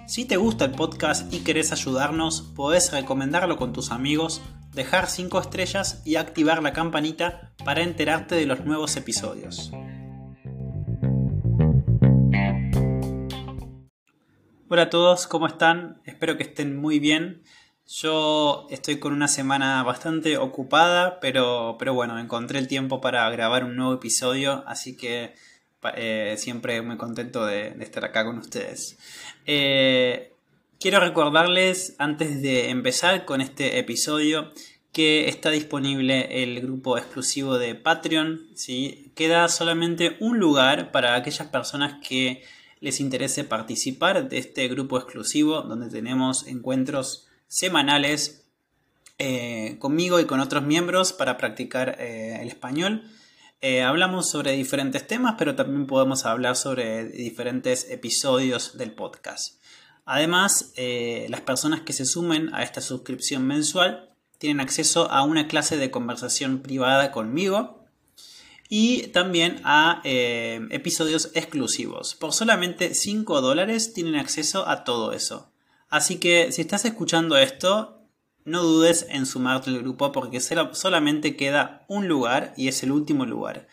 Si 0.07 0.25
te 0.25 0.37
gusta 0.37 0.65
el 0.65 0.71
podcast 0.71 1.33
y 1.33 1.39
querés 1.39 1.71
ayudarnos, 1.71 2.43
podés 2.55 2.91
recomendarlo 2.91 3.57
con 3.57 3.73
tus 3.73 3.89
amigos, 3.89 4.39
dejar 4.71 5.09
5 5.09 5.39
estrellas 5.41 6.03
y 6.05 6.17
activar 6.17 6.61
la 6.61 6.73
campanita 6.73 7.53
para 7.65 7.81
enterarte 7.81 8.35
de 8.35 8.45
los 8.45 8.63
nuevos 8.65 8.95
episodios. 8.97 9.71
Hola 14.69 14.83
a 14.83 14.89
todos, 14.91 15.25
¿cómo 15.25 15.47
están? 15.47 16.01
Espero 16.05 16.37
que 16.37 16.43
estén 16.43 16.77
muy 16.77 16.99
bien. 16.99 17.41
Yo 17.87 18.67
estoy 18.69 18.99
con 18.99 19.11
una 19.11 19.27
semana 19.27 19.81
bastante 19.81 20.37
ocupada, 20.37 21.19
pero, 21.19 21.77
pero 21.79 21.95
bueno, 21.95 22.19
encontré 22.19 22.59
el 22.59 22.67
tiempo 22.67 23.01
para 23.01 23.27
grabar 23.31 23.63
un 23.63 23.75
nuevo 23.75 23.95
episodio, 23.95 24.63
así 24.67 24.95
que 24.95 25.33
eh, 25.95 26.35
siempre 26.37 26.81
muy 26.81 26.97
contento 26.97 27.45
de, 27.45 27.75
estar 27.79 28.05
acá 28.05 28.25
con 28.25 28.37
ustedes. 28.37 28.97
Eh, 29.45 30.33
quiero 30.79 30.99
recordarles, 30.99 31.95
antes 31.97 32.41
de 32.41 32.69
empezar 32.69 33.25
con 33.25 33.41
este 33.41 33.79
episodio, 33.79 34.51
que 34.91 35.27
está 35.27 35.51
disponible 35.51 36.43
el 36.43 36.61
grupo 36.61 36.97
exclusivo 36.97 37.57
de 37.57 37.75
Patreon. 37.75 38.47
¿sí? 38.55 39.11
Queda 39.15 39.49
solamente 39.49 40.15
un 40.19 40.39
lugar 40.39 40.91
para 40.91 41.15
aquellas 41.15 41.47
personas 41.49 41.95
que 42.07 42.43
les 42.79 42.99
interese 42.99 43.43
participar 43.43 44.29
de 44.29 44.37
este 44.37 44.67
grupo 44.67 44.97
exclusivo, 44.97 45.61
donde 45.63 45.89
tenemos 45.89 46.47
encuentros 46.47 47.27
semanales 47.47 48.45
eh, 49.17 49.77
conmigo 49.79 50.19
y 50.19 50.25
con 50.25 50.39
otros 50.39 50.63
miembros 50.63 51.13
para 51.13 51.37
practicar 51.37 51.99
el 51.99 52.47
español. 52.47 53.03
Eh, 53.61 53.81
hablamos 53.81 54.29
sobre 54.29 54.51
diferentes 54.51 55.07
temas, 55.07 55.35
pero 55.37 55.55
también 55.55 55.87
podemos 55.87 56.25
hablar 56.25 56.55
sobre 56.55 57.05
diferentes 57.05 57.89
episodios 57.89 58.77
del 58.77 58.91
podcast. 58.91 59.61
Además, 60.05 60.73
las 61.29 61.41
personas 61.41 61.81
que 61.81 61.91
se 61.91 62.05
sumen 62.05 62.53
a 62.53 62.61
esta 62.61 62.79
suscripción 62.79 63.47
mensual 63.47 64.13
tienen 64.37 64.59
acceso 64.59 65.09
a 65.09 65.23
una 65.23 65.47
clase 65.47 65.77
de 65.77 65.89
conversación 65.89 66.59
privada 66.59 67.11
conmigo 67.11 67.83
y 68.69 69.07
también 69.07 69.61
a 69.63 70.01
episodios 70.03 71.31
exclusivos. 71.33 72.13
Por 72.13 72.33
solamente 72.33 72.93
5 72.93 73.41
dólares 73.41 73.93
tienen 73.93 74.15
acceso 74.15 74.69
a 74.69 74.83
todo 74.83 75.11
eso. 75.11 75.51
Así 75.89 76.17
que 76.17 76.51
si 76.51 76.61
estás 76.61 76.85
escuchando 76.85 77.37
esto, 77.37 77.94
no 78.45 78.61
dudes 78.61 79.07
en 79.09 79.25
sumarte 79.25 79.71
al 79.71 79.79
grupo 79.79 80.11
porque 80.11 80.39
solamente 80.39 81.35
queda 81.35 81.83
un 81.87 82.07
lugar 82.07 82.53
y 82.55 82.67
es 82.67 82.83
el 82.83 82.91
último 82.91 83.25
lugar. 83.25 83.67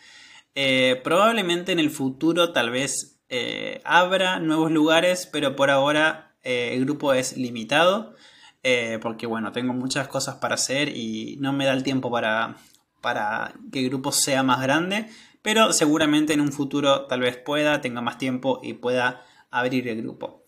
Eh, 0.55 0.99
probablemente 1.03 1.71
en 1.71 1.79
el 1.79 1.89
futuro 1.89 2.51
tal 2.51 2.71
vez 2.71 3.19
eh, 3.29 3.81
abra 3.85 4.39
nuevos 4.39 4.71
lugares, 4.71 5.27
pero 5.31 5.55
por 5.55 5.69
ahora 5.69 6.35
eh, 6.43 6.71
el 6.73 6.85
grupo 6.85 7.13
es 7.13 7.37
limitado. 7.37 8.15
porque 9.01 9.27
bueno, 9.27 9.51
tengo 9.51 9.73
muchas 9.73 10.07
cosas 10.07 10.35
para 10.35 10.55
hacer 10.55 10.89
y 10.95 11.37
no 11.39 11.53
me 11.53 11.65
da 11.65 11.73
el 11.73 11.83
tiempo 11.83 12.09
para, 12.09 12.55
para 13.01 13.53
que 13.71 13.79
el 13.79 13.89
grupo 13.89 14.11
sea 14.11 14.41
más 14.43 14.61
grande. 14.61 15.07
Pero 15.41 15.73
seguramente 15.73 16.33
en 16.33 16.41
un 16.41 16.51
futuro 16.51 17.05
tal 17.05 17.19
vez 17.19 17.37
pueda, 17.37 17.81
tenga 17.81 18.01
más 18.01 18.17
tiempo 18.17 18.61
y 18.63 18.73
pueda 18.73 19.25
abrir 19.51 19.87
el 19.89 20.01
grupo. 20.01 20.45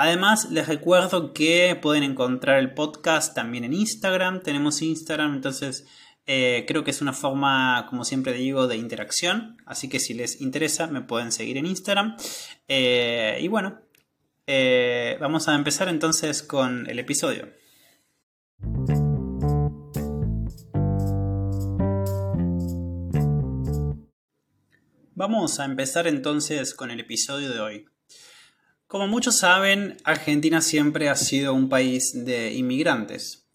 Además, 0.00 0.48
les 0.52 0.68
recuerdo 0.68 1.32
que 1.32 1.76
pueden 1.82 2.04
encontrar 2.04 2.60
el 2.60 2.72
podcast 2.72 3.34
también 3.34 3.64
en 3.64 3.72
Instagram. 3.72 4.44
Tenemos 4.44 4.80
Instagram, 4.80 5.34
entonces 5.34 5.88
eh, 6.24 6.64
creo 6.68 6.84
que 6.84 6.92
es 6.92 7.02
una 7.02 7.12
forma, 7.12 7.84
como 7.90 8.04
siempre 8.04 8.32
digo, 8.32 8.68
de 8.68 8.76
interacción. 8.76 9.56
Así 9.66 9.88
que 9.88 9.98
si 9.98 10.14
les 10.14 10.40
interesa, 10.40 10.86
me 10.86 11.00
pueden 11.00 11.32
seguir 11.32 11.56
en 11.56 11.66
Instagram. 11.66 12.16
Eh, 12.68 13.40
y 13.40 13.48
bueno, 13.48 13.80
eh, 14.46 15.16
vamos 15.20 15.48
a 15.48 15.56
empezar 15.56 15.88
entonces 15.88 16.44
con 16.44 16.88
el 16.88 17.00
episodio. 17.00 17.48
Vamos 25.16 25.58
a 25.58 25.64
empezar 25.64 26.06
entonces 26.06 26.72
con 26.72 26.92
el 26.92 27.00
episodio 27.00 27.50
de 27.50 27.58
hoy. 27.58 27.97
Como 28.88 29.06
muchos 29.06 29.36
saben, 29.36 29.98
Argentina 30.04 30.62
siempre 30.62 31.10
ha 31.10 31.14
sido 31.14 31.52
un 31.52 31.68
país 31.68 32.24
de 32.24 32.54
inmigrantes. 32.54 33.46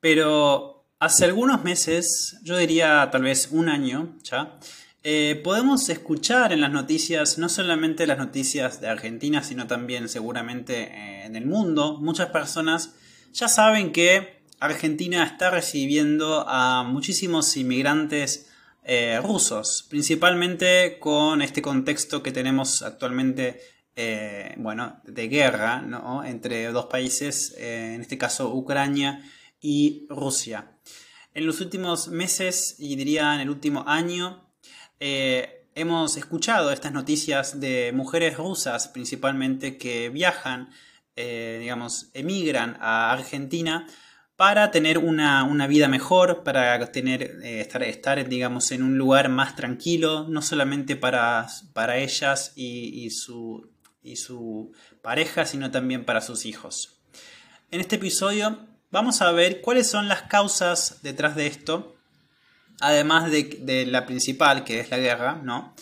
Pero 0.00 0.86
hace 0.98 1.26
algunos 1.26 1.62
meses, 1.62 2.38
yo 2.42 2.56
diría 2.56 3.06
tal 3.12 3.20
vez 3.20 3.50
un 3.50 3.68
año 3.68 4.16
ya, 4.22 4.58
eh, 5.02 5.38
podemos 5.44 5.90
escuchar 5.90 6.54
en 6.54 6.62
las 6.62 6.72
noticias, 6.72 7.36
no 7.36 7.50
solamente 7.50 8.06
las 8.06 8.16
noticias 8.16 8.80
de 8.80 8.88
Argentina, 8.88 9.42
sino 9.42 9.66
también 9.66 10.08
seguramente 10.08 10.84
eh, 10.84 11.26
en 11.26 11.36
el 11.36 11.44
mundo, 11.44 11.98
muchas 12.00 12.30
personas 12.30 12.94
ya 13.34 13.48
saben 13.48 13.92
que 13.92 14.42
Argentina 14.58 15.22
está 15.22 15.50
recibiendo 15.50 16.48
a 16.48 16.82
muchísimos 16.82 17.58
inmigrantes 17.58 18.48
eh, 18.84 19.20
rusos, 19.22 19.86
principalmente 19.90 20.98
con 20.98 21.42
este 21.42 21.60
contexto 21.60 22.22
que 22.22 22.32
tenemos 22.32 22.80
actualmente 22.80 23.60
eh, 23.94 24.54
bueno, 24.56 25.02
de 25.04 25.28
guerra 25.28 25.84
entre 26.24 26.72
dos 26.72 26.86
países, 26.86 27.54
eh, 27.58 27.92
en 27.94 28.00
este 28.00 28.16
caso 28.16 28.54
Ucrania 28.54 29.22
y 29.60 30.06
Rusia. 30.08 30.72
En 31.34 31.46
los 31.46 31.60
últimos 31.60 32.08
meses, 32.08 32.76
y 32.78 32.96
diría 32.96 33.34
en 33.34 33.42
el 33.42 33.50
último 33.50 33.84
año, 33.86 34.48
eh, 34.98 35.66
hemos 35.74 36.16
escuchado 36.16 36.72
estas 36.72 36.92
noticias 36.92 37.60
de 37.60 37.92
mujeres 37.94 38.36
rusas 38.36 38.88
principalmente 38.88 39.76
que 39.76 40.08
viajan, 40.08 40.70
digamos, 41.14 42.10
emigran 42.14 42.78
a 42.80 43.12
Argentina 43.12 43.86
para 44.36 44.70
tener 44.70 44.96
una, 44.96 45.66
vida 45.66 45.86
mejor, 45.86 46.42
para 46.42 46.90
tener, 46.90 47.40
estar, 47.44 47.82
estar, 47.82 48.28
digamos, 48.28 48.72
en 48.72 48.82
un 48.82 48.96
lugar 48.96 49.28
más 49.28 49.54
tranquilo, 49.54 50.26
no 50.28 50.40
solamente 50.40 50.96
para, 50.96 51.46
para 51.74 51.98
ellas 51.98 52.52
y 52.56 53.10
su, 53.10 53.72
y 54.02 54.16
su 54.16 54.72
pareja, 55.02 55.46
sino 55.46 55.70
también 55.70 56.04
para 56.04 56.20
sus 56.20 56.44
hijos. 56.46 56.98
En 57.70 57.80
este 57.80 57.96
episodio 57.96 58.58
vamos 58.90 59.22
a 59.22 59.32
ver 59.32 59.60
cuáles 59.60 59.88
son 59.88 60.08
las 60.08 60.22
causas 60.22 61.00
detrás 61.02 61.34
de 61.36 61.46
esto, 61.46 61.96
además 62.80 63.30
de, 63.30 63.86
la 63.86 64.06
principal, 64.06 64.64
que 64.64 64.80
es 64.80 64.90
la 64.90 64.98
guerra, 64.98 65.40
¿no? 65.42 65.74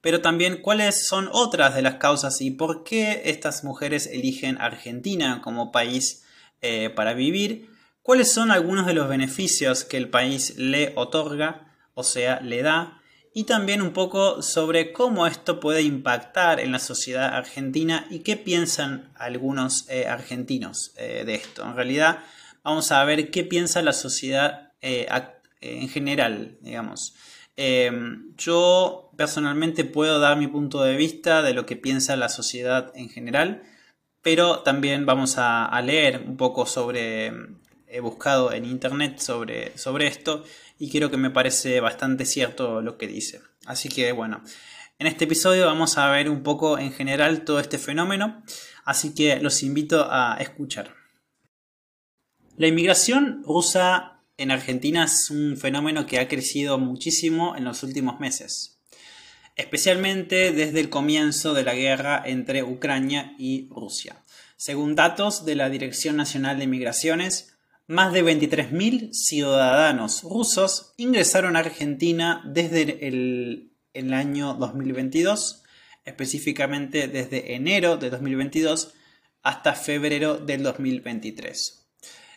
Pero 0.00 0.20
también 0.20 0.62
cuáles 0.62 1.06
son 1.06 1.28
otras 1.32 1.74
de 1.74 1.82
las 1.82 1.94
causas 1.96 2.40
y 2.40 2.50
por 2.50 2.84
qué 2.84 3.22
estas 3.26 3.64
mujeres 3.64 4.06
eligen 4.06 4.60
Argentina 4.60 5.40
como 5.42 5.72
país 5.72 6.24
eh, 6.62 6.90
para 6.90 7.14
vivir, 7.14 7.70
cuáles 8.02 8.32
son 8.32 8.50
algunos 8.50 8.86
de 8.86 8.94
los 8.94 9.08
beneficios 9.08 9.84
que 9.84 9.96
el 9.96 10.08
país 10.08 10.56
le 10.56 10.92
otorga, 10.96 11.74
o 11.94 12.04
sea, 12.04 12.40
le 12.40 12.62
da, 12.62 13.00
y 13.36 13.44
también 13.44 13.82
un 13.82 13.92
poco 13.92 14.40
sobre 14.40 14.94
cómo 14.94 15.26
esto 15.26 15.60
puede 15.60 15.82
impactar 15.82 16.58
en 16.58 16.72
la 16.72 16.78
sociedad 16.78 17.34
argentina 17.34 18.06
y 18.08 18.20
qué 18.20 18.38
piensan 18.38 19.12
algunos 19.14 19.84
eh, 19.90 20.06
argentinos 20.06 20.94
eh, 20.96 21.22
de 21.26 21.34
esto. 21.34 21.62
En 21.62 21.76
realidad 21.76 22.20
vamos 22.64 22.92
a 22.92 23.04
ver 23.04 23.30
qué 23.30 23.44
piensa 23.44 23.82
la 23.82 23.92
sociedad 23.92 24.72
eh, 24.80 25.06
en 25.60 25.90
general, 25.90 26.56
digamos. 26.62 27.14
yo 28.38 29.10
personalmente 29.18 29.84
puedo 29.84 30.18
dar 30.18 30.38
mi 30.38 30.46
punto 30.46 30.82
de 30.82 30.96
vista 30.96 31.42
de 31.42 31.52
lo 31.52 31.66
que 31.66 31.76
piensa 31.76 32.16
la 32.16 32.30
sociedad 32.30 32.90
en 32.94 33.10
general, 33.10 33.64
pero 34.22 34.60
también 34.60 35.04
vamos 35.04 35.36
a, 35.36 35.66
a 35.66 35.82
leer 35.82 36.22
un 36.26 36.38
poco 36.38 36.64
sobre, 36.64 37.34
he 37.96 38.00
buscado 38.00 38.52
en 38.52 38.64
internet 38.64 39.18
sobre, 39.18 39.76
sobre 39.78 40.06
esto 40.06 40.44
y 40.78 40.90
creo 40.90 41.10
que 41.10 41.16
me 41.16 41.30
parece 41.30 41.80
bastante 41.80 42.26
cierto 42.26 42.82
lo 42.82 42.98
que 42.98 43.06
dice. 43.06 43.40
Así 43.64 43.88
que 43.88 44.12
bueno, 44.12 44.42
en 44.98 45.06
este 45.06 45.24
episodio 45.24 45.66
vamos 45.66 45.96
a 45.98 46.10
ver 46.10 46.28
un 46.28 46.42
poco 46.42 46.78
en 46.78 46.92
general 46.92 47.44
todo 47.44 47.58
este 47.58 47.78
fenómeno, 47.78 48.42
así 48.84 49.14
que 49.14 49.40
los 49.40 49.62
invito 49.62 50.06
a 50.10 50.36
escuchar. 50.40 50.94
La 52.56 52.66
inmigración 52.66 53.42
rusa 53.44 54.22
en 54.36 54.50
Argentina 54.50 55.04
es 55.04 55.30
un 55.30 55.56
fenómeno 55.56 56.06
que 56.06 56.18
ha 56.18 56.28
crecido 56.28 56.78
muchísimo 56.78 57.56
en 57.56 57.64
los 57.64 57.82
últimos 57.82 58.20
meses, 58.20 58.78
especialmente 59.56 60.52
desde 60.52 60.80
el 60.80 60.90
comienzo 60.90 61.54
de 61.54 61.64
la 61.64 61.74
guerra 61.74 62.22
entre 62.24 62.62
Ucrania 62.62 63.34
y 63.38 63.68
Rusia. 63.70 64.22
Según 64.58 64.94
datos 64.94 65.44
de 65.44 65.56
la 65.56 65.68
Dirección 65.68 66.16
Nacional 66.16 66.58
de 66.58 66.66
Migraciones, 66.66 67.55
más 67.88 68.12
de 68.12 68.24
23.000 68.24 69.12
ciudadanos 69.12 70.22
rusos 70.22 70.92
ingresaron 70.96 71.56
a 71.56 71.60
Argentina 71.60 72.42
desde 72.44 73.06
el, 73.06 73.72
año 74.12 74.54
2022, 74.54 75.62
específicamente 76.04 77.08
desde 77.08 77.54
enero 77.54 77.96
de 77.96 78.10
2022 78.10 78.92
hasta 79.42 79.74
febrero 79.74 80.36
del 80.36 80.62
2023. 80.64 81.88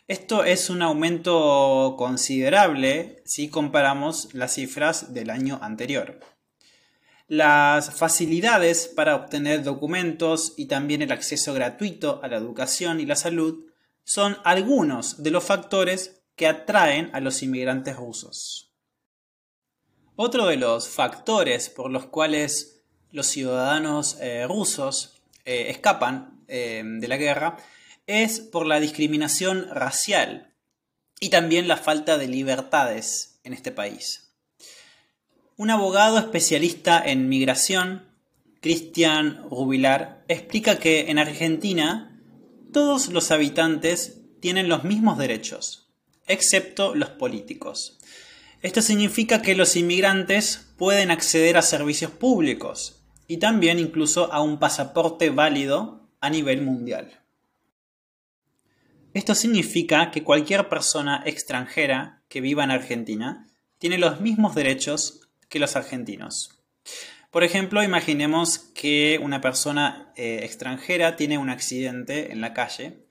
Esto 0.08 0.44
es 0.44 0.70
un 0.70 0.82
aumento 0.82 1.96
considerable 1.98 3.22
si 3.26 3.50
comparamos 3.50 4.34
las 4.34 4.54
cifras 4.54 5.14
del 5.14 5.30
año 5.30 5.60
anterior. 5.62 6.20
Las 7.28 7.96
facilidades 7.96 8.88
para 8.88 9.16
obtener 9.16 9.64
documentos 9.64 10.54
y 10.58 10.66
también 10.66 11.02
el 11.02 11.12
acceso 11.12 11.54
gratuito 11.54 12.22
a 12.24 12.28
la 12.28 12.38
educación 12.38 13.00
y 13.00 13.06
la 13.06 13.16
salud 13.16 13.69
son 14.10 14.40
algunos 14.44 15.22
de 15.22 15.30
los 15.30 15.44
factores 15.44 16.24
que 16.36 16.48
atraen 16.48 17.12
a 17.14 17.20
los 17.20 17.44
inmigrantes 17.44 17.96
rusos. 17.96 18.74
Otro 20.16 20.48
de 20.48 20.58
los 20.58 20.90
factores 20.90 21.70
por 21.70 21.92
los 21.92 22.08
cuales 22.08 22.82
los 23.12 23.28
ciudadanos 23.28 24.18
eh, 24.20 24.48
rusos 24.48 25.22
eh, 25.46 25.68
escapan 25.70 26.44
eh, 26.48 26.82
de 26.84 27.08
la 27.08 27.18
guerra 27.18 27.58
es 28.08 28.40
por 28.40 28.66
la 28.66 28.80
discriminación 28.80 29.68
racial 29.70 30.56
y 31.20 31.30
también 31.30 31.68
la 31.68 31.78
falta 31.78 32.18
de 32.18 32.28
libertades 32.28 33.40
en 33.44 33.54
este 33.54 33.72
país. 33.72 34.34
Un 35.56 35.70
abogado 35.70 36.18
especialista 36.18 37.00
en 37.00 37.30
migración, 37.30 38.10
Cristian 38.60 39.48
Rubilar, 39.52 40.24
explica 40.28 40.80
que 40.80 41.12
en 41.12 41.20
Argentina 41.20 42.09
todos 42.72 43.10
los 43.10 43.32
habitantes 43.32 44.22
tienen 44.40 44.70
los 44.70 44.84
mismos 44.84 45.18
derechos, 45.18 45.90
excepto 46.28 46.96
los 46.96 47.10
políticos. 47.10 48.00
Esto 48.62 48.82
significa 48.82 49.42
que 49.42 49.56
los 49.56 49.76
inmigrantes 49.76 50.74
pueden 50.78 51.12
acceder 51.12 51.58
a 51.58 51.62
servicios 51.62 52.12
públicos 52.12 53.02
y 53.28 53.38
también 53.38 53.80
incluso 53.80 54.32
a 54.34 54.42
un 54.42 54.60
pasaporte 54.60 55.30
válido 55.30 56.10
a 56.20 56.30
nivel 56.30 56.62
mundial. 56.62 57.22
Esto 59.14 59.34
significa 59.34 60.12
que 60.12 60.24
cualquier 60.24 60.70
persona 60.70 61.24
extranjera 61.26 62.24
que 62.28 62.42
viva 62.42 62.64
en 62.64 62.72
Argentina 62.72 63.48
tiene 63.78 63.98
los 63.98 64.20
mismos 64.20 64.56
derechos 64.56 65.30
que 65.48 65.60
los 65.60 65.76
argentinos. 65.76 66.60
Por 67.32 67.44
ejemplo, 67.44 67.84
imaginemos 67.84 68.58
que 68.58 69.20
una 69.22 69.40
persona 69.40 70.12
eh, 70.16 70.40
extranjera 70.44 71.16
tiene 71.16 71.38
un 71.38 71.52
accidente 71.52 72.32
en 72.32 72.42
la 72.42 72.54
calle 72.54 73.06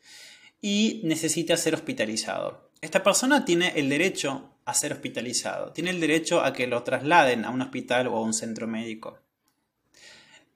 y 0.61 1.01
necesita 1.05 1.57
ser 1.57 1.75
hospitalizado. 1.75 2.73
Esta 2.81 3.03
persona 3.05 3.45
tiene 3.45 3.73
el 3.77 3.89
derecho 3.89 4.55
a 4.65 4.75
ser 4.75 4.93
hospitalizado, 4.93 5.73
tiene 5.73 5.91
el 5.91 6.01
derecho 6.01 6.43
a 6.43 6.53
que 6.53 6.67
lo 6.67 6.83
trasladen 6.83 7.45
a 7.45 7.51
un 7.51 7.63
hospital 7.63 8.09
o 8.09 8.17
a 8.17 8.21
un 8.21 8.35
centro 8.35 8.67
médico. 8.67 9.21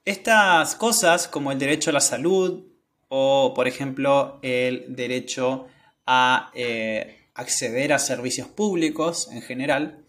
Estas 0.05 0.75
cosas, 0.75 1.29
como 1.29 1.53
el 1.53 1.59
derecho 1.59 1.91
a 1.91 1.93
la 1.93 2.01
salud, 2.01 2.67
o, 3.09 3.53
por 3.55 3.69
ejemplo, 3.69 4.41
el 4.43 4.87
derecho 4.89 5.67
a 6.05 6.51
eh, 6.55 7.29
acceder 7.35 7.93
a 7.93 8.01
servicios 8.01 8.49
públicos 8.49 9.29
en 9.31 9.43
general, 9.43 10.05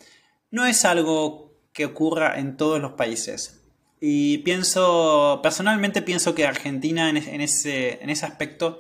no 0.50 0.66
es 0.66 0.86
algo 0.86 1.53
que 1.74 1.86
ocurra 1.86 2.40
en 2.40 2.56
todos 2.56 2.80
los 2.80 2.94
países. 2.94 3.60
Y 4.00 4.40
pienso, 4.40 5.40
personalmente 5.42 6.02
pienso 6.02 6.36
que 6.36 6.46
Argentina 6.46 7.10
en, 7.10 7.18
ese, 7.18 8.04
en 8.04 8.10
ese, 8.10 8.26
aspecto 8.26 8.80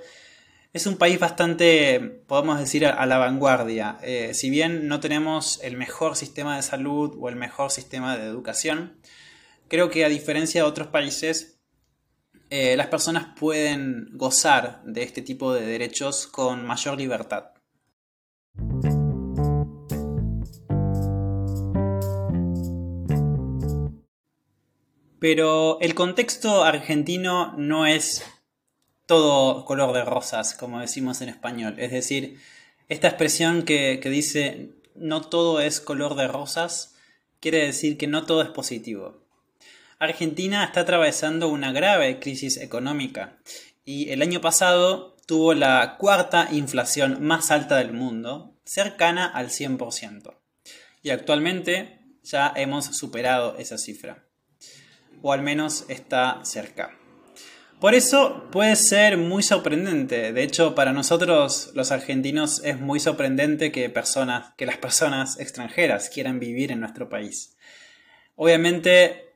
es 0.73 0.85
un 0.85 0.97
país 0.97 1.19
bastante, 1.19 1.99
podemos 2.27 2.59
decir, 2.59 2.85
a, 2.85 3.05
la 3.05 3.17
vanguardia. 3.17 3.97
Eh, 4.03 4.33
si 4.33 4.49
bien 4.49 4.87
no 4.87 4.99
tenemos 4.99 5.61
el 5.63 5.77
mejor 5.77 6.17
sistema 6.17 6.55
de 6.55 6.61
salud 6.61 7.15
o 7.19 7.29
el 7.29 7.35
mejor 7.35 7.71
sistema 7.71 8.17
de 8.17 8.25
educación, 8.25 8.97
creo 9.69 9.89
que 9.89 10.03
a 10.03 10.09
diferencia 10.09 10.63
de 10.63 10.67
otros 10.67 10.89
países, 10.89 11.59
eh, 12.49 12.75
las 12.75 12.87
personas 12.87 13.27
pueden 13.39 14.09
gozar 14.13 14.83
de 14.83 15.03
este 15.03 15.21
tipo 15.21 15.53
de 15.53 15.65
derechos 15.65 16.27
con 16.27 16.65
mayor 16.65 16.97
libertad. 16.97 17.45
Pero 25.23 25.79
el 25.79 25.95
contexto 25.95 26.65
argentino 26.65 27.53
no 27.55 27.85
es 27.85 28.25
todo 29.05 29.63
color 29.63 29.93
de 29.93 30.03
rosas, 30.03 30.53
como 30.53 30.81
decimos 30.81 31.21
en 31.21 31.29
español. 31.29 31.75
Es 31.77 31.91
decir, 31.91 32.41
esta 32.89 33.07
expresión 33.07 33.63
que, 33.63 34.01
que 34.03 34.09
dice 34.09 34.71
no 34.95 35.21
todo 35.21 35.61
es 35.61 35.79
color 35.79 36.15
de 36.15 36.27
rosas 36.27 36.95
quiere 37.39 37.65
decir 37.65 37.97
que 37.97 38.07
no 38.07 38.25
todo 38.25 38.41
es 38.41 38.49
positivo. 38.49 39.23
Argentina 39.97 40.65
está 40.65 40.81
atravesando 40.81 41.47
una 41.47 41.71
grave 41.71 42.19
crisis 42.19 42.57
económica 42.57 43.37
y 43.85 44.09
el 44.09 44.21
año 44.23 44.41
pasado 44.41 45.15
tuvo 45.25 45.53
la 45.53 45.95
cuarta 45.99 46.49
inflación 46.51 47.23
más 47.23 47.49
alta 47.49 47.77
del 47.77 47.93
mundo, 47.93 48.57
cercana 48.65 49.25
al 49.25 49.51
100%. 49.51 50.35
Y 51.01 51.11
actualmente 51.11 52.01
ya 52.23 52.51
hemos 52.57 52.87
superado 52.87 53.55
esa 53.57 53.77
cifra, 53.77 54.25
o 55.23 55.33
al 55.33 55.41
menos 55.41 55.85
está 55.87 56.41
cerca. 56.43 56.95
Por 57.79 57.95
eso 57.95 58.47
puede 58.51 58.75
ser 58.75 59.17
muy 59.17 59.41
sorprendente. 59.41 60.31
De 60.31 60.43
hecho, 60.43 60.75
para 60.75 60.93
nosotros 60.93 61.71
los 61.73 61.91
argentinos 61.91 62.61
es 62.63 62.79
muy 62.79 62.99
sorprendente 62.99 63.71
que, 63.71 63.89
personas, 63.89 64.53
que 64.57 64.65
las 64.65 64.77
personas 64.77 65.39
extranjeras 65.39 66.09
quieran 66.09 66.39
vivir 66.39 66.71
en 66.71 66.81
nuestro 66.81 67.09
país. 67.09 67.57
Obviamente 68.35 69.33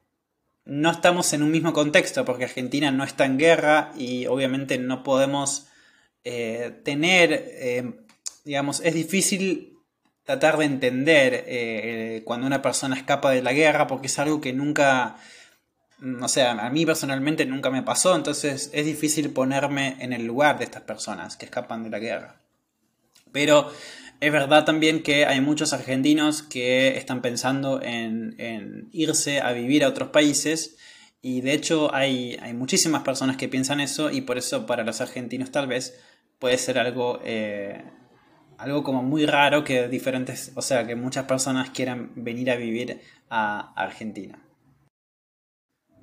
no 0.66 0.92
estamos 0.92 1.32
en 1.34 1.44
un 1.44 1.52
mismo 1.52 1.74
contexto 1.74 2.26
porque 2.26 2.44
Argentina 2.44 2.92
no 2.92 3.04
está 3.04 3.26
en 3.26 3.38
guerra 3.38 3.92
y 3.98 4.28
obviamente 4.28 4.78
no 4.78 5.04
podemos 5.04 5.68
eh, 6.26 6.82
tener, 6.84 7.32
eh, 7.34 7.94
digamos, 8.44 8.82
es 8.82 8.94
difícil 8.94 9.78
tratar 10.24 10.58
de 10.58 10.66
entender 10.66 11.46
eh, 11.48 12.22
cuando 12.26 12.46
una 12.46 12.62
persona 12.62 12.98
escapa 12.98 13.32
de 13.32 13.42
la 13.42 13.54
guerra 13.54 13.88
porque 13.88 14.08
es 14.08 14.20
algo 14.20 14.42
que 14.42 14.52
nunca, 14.52 15.16
o 16.22 16.28
sea, 16.28 16.52
a 16.52 16.70
mí 16.70 16.86
personalmente 16.86 17.46
nunca 17.46 17.70
me 17.72 17.82
pasó, 17.82 18.16
entonces 18.16 18.70
es 18.74 18.86
difícil 18.86 19.32
ponerme 19.32 19.96
en 20.00 20.14
el 20.14 20.26
lugar 20.26 20.60
de 20.60 20.66
estas 20.66 20.84
personas 20.84 21.38
que 21.38 21.46
escapan 21.46 21.84
de 21.84 21.90
la 21.90 22.00
guerra. 22.00 22.42
Pero 23.32 23.72
es 24.20 24.32
verdad 24.32 24.66
también 24.66 25.02
que 25.04 25.26
hay 25.26 25.42
muchos 25.42 25.74
argentinos 25.74 26.44
que 26.44 26.98
están 26.98 27.22
pensando 27.22 27.82
en, 27.82 28.90
irse 28.92 29.42
a 29.42 29.52
vivir 29.54 29.84
a 29.84 29.90
otros 29.90 30.10
países 30.10 30.78
y 31.22 31.42
de 31.42 31.54
hecho 31.54 31.94
hay, 31.94 32.38
muchísimas 32.54 33.04
personas 33.04 33.38
que 33.38 33.50
piensan 33.50 33.80
eso 33.80 34.12
y 34.12 34.22
por 34.22 34.38
eso 34.38 34.66
para 34.66 34.84
los 34.84 35.02
argentinos 35.02 35.52
tal 35.52 35.68
vez 35.68 36.00
puede 36.40 36.58
ser 36.58 36.78
algo, 36.78 37.20
eh, 37.24 37.84
algo 38.58 38.84
como 38.84 39.02
muy 39.02 39.26
raro 39.26 39.64
que 39.64 39.88
diferentes, 39.88 40.52
o 40.56 40.62
sea, 40.62 40.86
que 40.86 40.96
muchas 40.96 41.26
personas 41.26 41.72
quieran 41.72 42.12
venir 42.16 42.52
a 42.52 42.56
vivir 42.56 43.02
a 43.30 43.74
Argentina. 43.76 44.47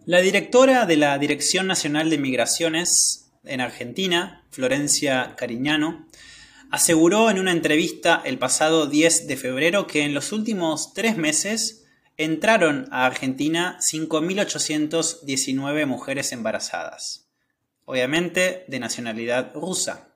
La 0.06 0.20
directora 0.20 0.84
de 0.84 0.98
la 0.98 1.16
Dirección 1.16 1.66
Nacional 1.66 2.10
de 2.10 2.18
Migraciones 2.18 3.30
en 3.42 3.62
Argentina, 3.62 4.44
Florencia 4.50 5.34
Cariñano, 5.34 6.06
aseguró 6.70 7.30
en 7.30 7.38
una 7.38 7.52
entrevista 7.52 8.20
el 8.22 8.36
pasado 8.36 8.84
10 8.84 9.28
de 9.28 9.36
febrero 9.38 9.86
que 9.86 10.02
en 10.02 10.12
los 10.12 10.30
últimos 10.32 10.92
tres 10.92 11.16
meses 11.16 11.86
entraron 12.18 12.86
a 12.90 13.06
Argentina 13.06 13.78
5.819 13.80 15.86
mujeres 15.86 16.32
embarazadas, 16.32 17.30
obviamente 17.86 18.66
de 18.68 18.80
nacionalidad 18.80 19.54
rusa. 19.54 20.10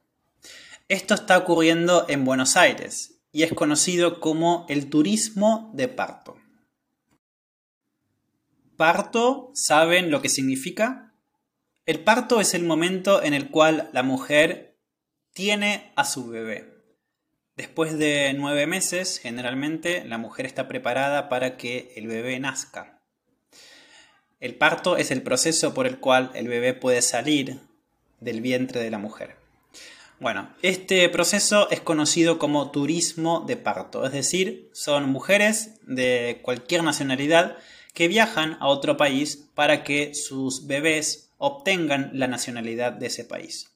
Esto 0.89 1.15
está 1.15 1.39
ocurriendo 1.39 2.05
en 2.11 2.27
Buenos 2.27 2.59
Aires 2.59 3.23
y 3.33 3.43
es 3.43 3.55
conocido 3.55 4.21
como 4.21 4.67
el 4.69 4.91
turismo 4.91 5.71
de 5.73 5.89
parto. 5.89 6.38
Parto, 8.79 9.51
¿saben 9.55 10.13
lo 10.13 10.23
que 10.23 10.29
significa? 10.29 11.13
El 11.85 11.99
parto 11.99 12.41
es 12.41 12.55
el 12.55 12.63
momento 12.63 13.25
en 13.25 13.35
el 13.35 13.51
cual 13.51 13.91
la 13.93 14.05
mujer 14.05 14.79
tiene 15.33 15.93
a 15.97 16.05
su 16.05 16.29
bebé. 16.29 16.77
Después 17.57 17.99
de 17.99 18.33
nueve 18.35 18.69
meses, 18.69 19.19
generalmente, 19.19 20.05
la 20.05 20.17
mujer 20.17 20.47
está 20.47 20.69
preparada 20.69 21.29
para 21.29 21.57
que 21.57 21.93
el 21.97 22.07
bebé 22.07 22.39
nazca. 22.39 23.03
El 24.39 24.55
parto 24.55 24.97
es 24.97 25.11
el 25.11 25.23
proceso 25.23 25.75
por 25.75 25.89
el 25.89 25.99
cual 25.99 26.31
el 26.35 26.47
bebé 26.47 26.73
puede 26.73 27.03
salir 27.03 27.59
del 28.21 28.41
vientre 28.41 28.81
de 28.81 28.93
la 28.93 28.99
mujer. 28.99 29.35
Bueno, 30.21 30.55
este 30.63 31.09
proceso 31.09 31.69
es 31.71 31.81
conocido 31.81 32.39
como 32.39 32.71
turismo 32.71 33.45
de 33.45 33.57
parto, 33.57 34.07
es 34.07 34.13
decir, 34.13 34.71
son 34.73 35.09
mujeres 35.09 35.81
de 35.83 36.39
cualquier 36.45 36.85
nacionalidad 36.85 37.59
que 37.99 38.07
viajan 38.07 38.57
a 38.61 38.69
otro 38.69 38.97
país 38.97 39.49
para 39.57 39.83
que 39.83 40.15
sus 40.15 40.69
bebés 40.69 41.33
obtengan 41.37 42.13
la 42.13 42.29
nacionalidad 42.29 42.93
de 42.93 43.09
ese 43.09 43.25
país. 43.25 43.73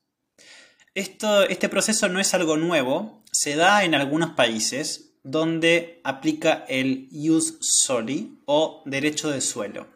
Este 0.94 1.68
proceso 1.68 2.08
no 2.08 2.20
es 2.20 2.32
algo 2.32 2.56
nuevo, 2.56 3.20
se 3.32 3.56
da 3.56 3.82
en 3.82 3.96
algunos 3.96 4.30
países 4.34 5.16
donde 5.24 6.00
aplica 6.04 6.64
el 6.68 7.08
jus 7.10 7.56
soli 7.62 8.38
o 8.44 8.84
derecho 8.86 9.28
de 9.28 9.40
suelo, 9.40 9.88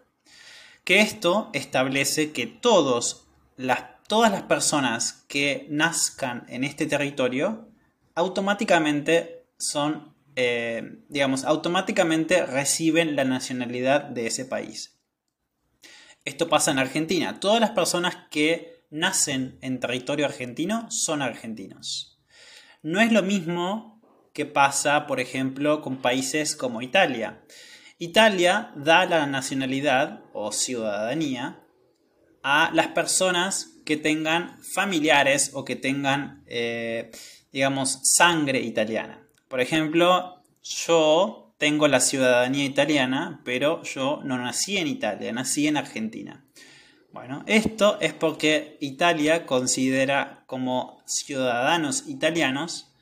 que 0.83 1.03
esto 1.03 1.49
establece 1.53 2.33
que 2.33 2.49
todas 2.49 3.27
las 3.57 4.43
personas 4.49 5.25
que 5.29 5.69
nazcan 5.71 6.47
en 6.49 6.65
este 6.65 6.87
territorio 6.87 7.69
automáticamente 8.17 9.45
son, 9.57 10.16
eh, 10.37 11.03
digamos, 11.09 11.45
automáticamente 11.45 12.45
reciben 12.45 13.17
la 13.17 13.25
nacionalidad 13.25 14.03
de 14.03 14.27
ese 14.27 14.45
país. 14.45 15.01
Esto 16.25 16.49
pasa 16.49 16.71
en 16.71 16.79
Argentina. 16.79 17.41
Todas 17.41 17.61
las 17.61 17.71
personas 17.71 18.17
que 18.31 18.85
nacen 18.91 19.59
en 19.63 19.81
territorio 19.81 20.27
argentino 20.27 20.91
son 20.91 21.23
argentinos. 21.23 22.21
No 22.83 23.01
es 23.01 23.13
lo 23.13 23.23
mismo 23.23 24.03
que 24.35 24.45
pasa, 24.45 25.07
por 25.07 25.21
ejemplo, 25.21 25.81
con 25.81 26.03
países 26.03 26.55
como 26.55 26.83
Italia. 26.83 27.43
Italia 27.99 28.73
da 28.77 29.07
la 29.07 29.27
nacionalidad 29.27 30.21
o 30.35 30.53
ciudadanía 30.53 31.65
a 32.43 32.71
las 32.75 32.89
personas 32.89 33.81
que 33.87 33.97
tengan 33.97 34.63
familiares 34.63 35.53
o 35.55 35.65
que 35.65 35.77
tengan, 35.77 36.45
eh, 36.47 37.11
digamos, 37.53 38.01
sangre 38.03 38.61
italiana. 38.61 39.26
Por 39.49 39.61
ejemplo, 39.61 40.43
yo 40.63 41.55
tengo 41.59 41.89
la 41.89 42.01
ciudadanía 42.01 42.65
italiana, 42.65 43.41
pero 43.45 43.83
yo 43.83 44.21
no 44.25 44.39
nací 44.39 44.77
en 44.77 44.89
Italia, 44.89 45.33
nací 45.33 45.67
en 45.67 45.77
Argentina. 45.77 46.45
Bueno, 47.13 47.45
esto 47.47 47.99
es 48.01 48.13
porque 48.13 48.77
Italia 48.81 49.47
considera 49.47 50.45
como 50.47 51.03
ciudadanos 51.07 52.05
italianos 52.09 52.93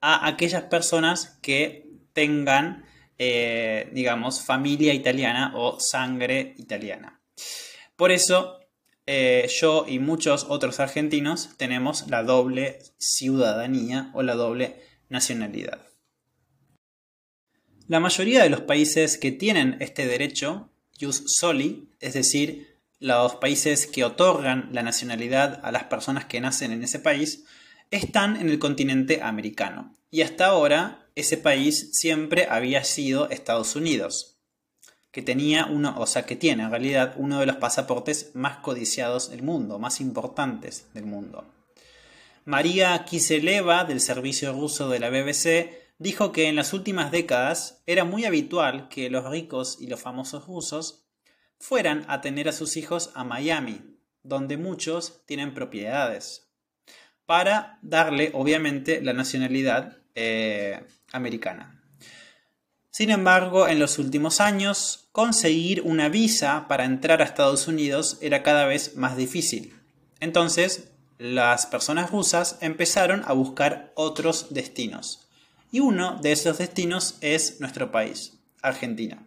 a 0.00 0.26
aquellas 0.26 0.64
personas 0.64 1.38
que 1.40 1.88
tengan, 2.12 2.84
eh, 3.18 3.88
digamos, 3.92 4.42
familia 4.42 4.92
italiana 4.92 5.52
o 5.56 5.80
sangre 5.80 6.54
italiana. 6.58 7.20
Por 7.96 8.10
eso 8.10 8.58
eh, 9.06 9.48
yo 9.60 9.86
y 9.88 9.98
muchos 10.00 10.46
otros 10.48 10.78
argentinos 10.78 11.50
tenemos 11.56 12.08
la 12.08 12.22
doble 12.22 12.78
ciudadanía 12.98 14.10
o 14.12 14.22
la 14.22 14.34
doble 14.34 14.76
nacionalidad. 15.08 15.91
La 17.88 18.00
mayoría 18.00 18.42
de 18.42 18.50
los 18.50 18.60
países 18.60 19.18
que 19.18 19.32
tienen 19.32 19.76
este 19.80 20.06
derecho, 20.06 20.70
jus 21.00 21.24
soli, 21.26 21.88
es 22.00 22.14
decir, 22.14 22.78
los 23.00 23.34
países 23.36 23.88
que 23.88 24.04
otorgan 24.04 24.68
la 24.72 24.82
nacionalidad 24.82 25.60
a 25.64 25.72
las 25.72 25.84
personas 25.84 26.26
que 26.26 26.40
nacen 26.40 26.70
en 26.70 26.84
ese 26.84 27.00
país, 27.00 27.44
están 27.90 28.36
en 28.36 28.48
el 28.48 28.60
continente 28.60 29.20
americano. 29.22 29.96
Y 30.10 30.22
hasta 30.22 30.46
ahora 30.46 31.08
ese 31.16 31.36
país 31.36 31.90
siempre 31.92 32.46
había 32.48 32.84
sido 32.84 33.28
Estados 33.30 33.74
Unidos, 33.74 34.36
que 35.10 35.20
tenía 35.20 35.66
uno, 35.66 35.94
o 35.98 36.06
sea, 36.06 36.24
que 36.24 36.36
tiene 36.36 36.62
en 36.62 36.70
realidad 36.70 37.14
uno 37.16 37.40
de 37.40 37.46
los 37.46 37.56
pasaportes 37.56 38.30
más 38.34 38.58
codiciados 38.58 39.30
del 39.30 39.42
mundo, 39.42 39.80
más 39.80 40.00
importantes 40.00 40.86
del 40.94 41.04
mundo. 41.04 41.44
María 42.44 43.04
Kiseleva, 43.04 43.84
del 43.84 44.00
servicio 44.00 44.52
ruso 44.52 44.88
de 44.88 45.00
la 45.00 45.10
BBC, 45.10 45.81
dijo 46.02 46.32
que 46.32 46.48
en 46.48 46.56
las 46.56 46.72
últimas 46.72 47.12
décadas 47.12 47.80
era 47.86 48.04
muy 48.04 48.24
habitual 48.24 48.88
que 48.88 49.08
los 49.08 49.24
ricos 49.24 49.78
y 49.80 49.86
los 49.86 50.00
famosos 50.00 50.46
rusos 50.46 51.04
fueran 51.58 52.04
a 52.08 52.20
tener 52.20 52.48
a 52.48 52.52
sus 52.52 52.76
hijos 52.76 53.10
a 53.14 53.22
Miami, 53.22 53.82
donde 54.24 54.56
muchos 54.56 55.24
tienen 55.26 55.54
propiedades, 55.54 56.50
para 57.24 57.78
darle 57.82 58.32
obviamente 58.34 59.00
la 59.00 59.12
nacionalidad 59.12 59.98
eh, 60.16 60.84
americana. 61.12 61.80
Sin 62.90 63.10
embargo, 63.10 63.68
en 63.68 63.78
los 63.78 63.98
últimos 64.00 64.40
años, 64.40 65.08
conseguir 65.12 65.82
una 65.82 66.08
visa 66.08 66.66
para 66.68 66.84
entrar 66.84 67.22
a 67.22 67.24
Estados 67.24 67.68
Unidos 67.68 68.18
era 68.20 68.42
cada 68.42 68.66
vez 68.66 68.96
más 68.96 69.16
difícil. 69.16 69.72
Entonces, 70.18 70.92
las 71.16 71.66
personas 71.66 72.10
rusas 72.10 72.58
empezaron 72.60 73.22
a 73.24 73.32
buscar 73.32 73.92
otros 73.94 74.52
destinos 74.52 75.21
y 75.72 75.80
uno 75.80 76.18
de 76.22 76.32
esos 76.32 76.58
destinos 76.58 77.16
es 77.22 77.58
nuestro 77.60 77.90
país, 77.90 78.38
Argentina. 78.60 79.26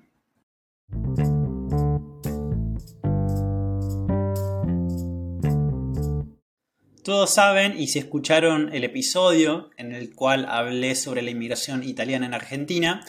Todos 7.03 7.33
saben, 7.33 7.79
y 7.79 7.87
si 7.87 7.99
escucharon 7.99 8.73
el 8.73 8.83
episodio 8.83 9.69
en 9.77 9.93
el 9.93 10.15
cual 10.15 10.45
hablé 10.49 10.95
sobre 10.95 11.21
la 11.21 11.31
inmigración 11.31 11.83
italiana 11.83 12.25
en 12.25 12.33
Argentina, 12.33 13.05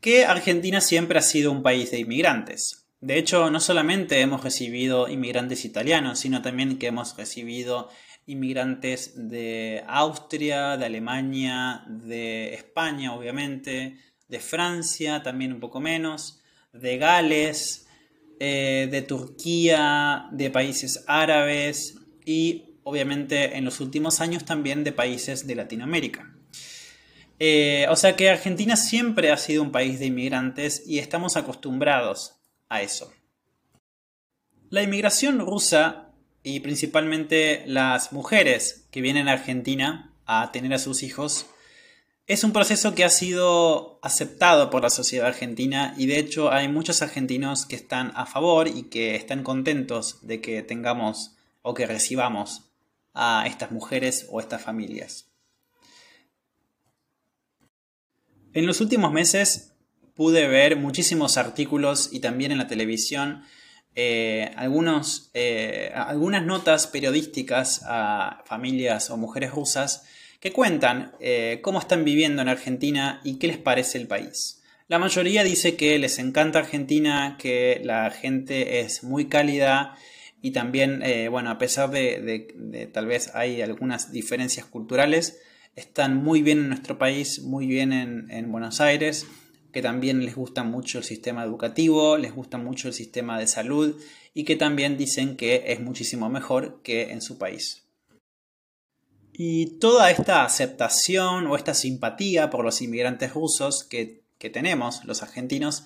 que 0.00 0.24
Argentina 0.24 0.80
siempre 0.80 1.18
ha 1.18 1.22
sido 1.22 1.52
un 1.52 1.62
país 1.62 1.90
de 1.90 1.98
inmigrantes. 1.98 2.86
De 3.00 3.18
hecho, 3.18 3.50
no 3.50 3.60
solamente 3.60 4.20
hemos 4.20 4.42
recibido 4.42 5.08
inmigrantes 5.08 5.64
italianos, 5.64 6.18
sino 6.20 6.42
también 6.42 6.78
que 6.78 6.88
hemos 6.88 7.16
recibido 7.16 7.88
inmigrantes 8.26 9.12
de 9.14 9.84
Austria, 9.86 10.76
de 10.76 10.84
Alemania, 10.84 11.84
de 11.88 12.54
España, 12.54 13.14
obviamente, 13.14 13.98
de 14.28 14.40
Francia, 14.40 15.22
también 15.22 15.52
un 15.52 15.60
poco 15.60 15.80
menos, 15.80 16.42
de 16.72 16.98
Gales, 16.98 17.86
eh, 18.40 18.88
de 18.90 19.02
Turquía, 19.02 20.28
de 20.32 20.50
países 20.50 21.04
árabes 21.06 21.96
y 22.24 22.80
obviamente 22.82 23.56
en 23.56 23.64
los 23.64 23.80
últimos 23.80 24.20
años 24.20 24.44
también 24.44 24.84
de 24.84 24.92
países 24.92 25.46
de 25.46 25.54
Latinoamérica. 25.54 26.32
Eh, 27.38 27.86
o 27.90 27.96
sea 27.96 28.16
que 28.16 28.30
Argentina 28.30 28.76
siempre 28.76 29.30
ha 29.30 29.36
sido 29.36 29.62
un 29.62 29.72
país 29.72 30.00
de 30.00 30.06
inmigrantes 30.06 30.82
y 30.86 30.98
estamos 30.98 31.36
acostumbrados 31.36 32.36
a 32.68 32.82
eso. 32.82 33.12
La 34.70 34.82
inmigración 34.82 35.38
rusa 35.38 36.05
y 36.46 36.60
principalmente 36.60 37.64
las 37.66 38.12
mujeres 38.12 38.86
que 38.92 39.00
vienen 39.00 39.26
a 39.26 39.32
Argentina 39.32 40.12
a 40.26 40.52
tener 40.52 40.72
a 40.74 40.78
sus 40.78 41.02
hijos, 41.02 41.46
es 42.28 42.44
un 42.44 42.52
proceso 42.52 42.94
que 42.94 43.02
ha 43.02 43.10
sido 43.10 43.98
aceptado 44.00 44.70
por 44.70 44.84
la 44.84 44.90
sociedad 44.90 45.26
argentina 45.26 45.92
y 45.98 46.06
de 46.06 46.20
hecho 46.20 46.52
hay 46.52 46.68
muchos 46.68 47.02
argentinos 47.02 47.66
que 47.66 47.74
están 47.74 48.12
a 48.14 48.26
favor 48.26 48.68
y 48.68 48.84
que 48.84 49.16
están 49.16 49.42
contentos 49.42 50.24
de 50.24 50.40
que 50.40 50.62
tengamos 50.62 51.34
o 51.62 51.74
que 51.74 51.84
recibamos 51.84 52.70
a 53.12 53.44
estas 53.48 53.72
mujeres 53.72 54.28
o 54.30 54.38
estas 54.38 54.62
familias. 54.62 55.26
En 58.52 58.66
los 58.66 58.80
últimos 58.80 59.10
meses 59.10 59.72
pude 60.14 60.46
ver 60.46 60.76
muchísimos 60.76 61.38
artículos 61.38 62.08
y 62.12 62.20
también 62.20 62.52
en 62.52 62.58
la 62.58 62.68
televisión 62.68 63.42
eh, 63.98 64.52
algunos, 64.56 65.30
eh, 65.32 65.90
algunas 65.94 66.44
notas 66.44 66.86
periodísticas 66.86 67.80
a 67.86 68.42
familias 68.44 69.08
o 69.08 69.16
mujeres 69.16 69.52
rusas 69.52 70.04
que 70.38 70.52
cuentan 70.52 71.12
eh, 71.18 71.60
cómo 71.62 71.78
están 71.78 72.04
viviendo 72.04 72.42
en 72.42 72.48
Argentina 72.48 73.22
y 73.24 73.38
qué 73.38 73.46
les 73.46 73.56
parece 73.56 73.96
el 73.96 74.06
país. 74.06 74.62
La 74.88 74.98
mayoría 74.98 75.44
dice 75.44 75.76
que 75.76 75.98
les 75.98 76.18
encanta 76.18 76.58
Argentina, 76.58 77.36
que 77.40 77.80
la 77.84 78.10
gente 78.10 78.80
es 78.80 79.02
muy 79.02 79.28
cálida 79.28 79.96
y 80.42 80.50
también, 80.50 81.02
bueno, 81.30 81.50
a 81.50 81.58
pesar 81.58 81.90
de, 81.90 82.90
tal 82.92 83.06
vez 83.06 83.34
hay 83.34 83.62
algunas 83.62 84.12
diferencias 84.12 84.66
culturales, 84.66 85.40
están 85.74 86.22
muy 86.22 86.42
bien 86.42 86.58
en 86.58 86.68
nuestro 86.68 86.98
país, 86.98 87.42
muy 87.42 87.66
bien 87.66 87.92
en 87.92 88.52
Buenos 88.52 88.80
Aires 88.80 89.26
que 89.76 89.82
también 89.82 90.24
les 90.24 90.34
gusta 90.34 90.64
mucho 90.64 90.96
el 90.96 91.04
sistema 91.04 91.44
educativo, 91.44 92.16
les 92.16 92.34
gusta 92.34 92.56
mucho 92.56 92.88
el 92.88 92.94
sistema 92.94 93.38
de 93.38 93.46
salud 93.46 94.00
y 94.32 94.44
que 94.44 94.56
también 94.56 94.96
dicen 94.96 95.36
que 95.36 95.64
es 95.66 95.80
muchísimo 95.80 96.30
mejor 96.30 96.80
que 96.82 97.10
en 97.12 97.20
su 97.20 97.36
país. 97.36 97.86
Y 99.34 99.78
toda 99.78 100.10
esta 100.10 100.46
aceptación 100.46 101.46
o 101.46 101.56
esta 101.56 101.74
simpatía 101.74 102.48
por 102.48 102.64
los 102.64 102.80
inmigrantes 102.80 103.34
rusos 103.34 103.84
que, 103.84 104.24
tenemos, 104.50 105.04
los 105.04 105.22
argentinos, 105.22 105.84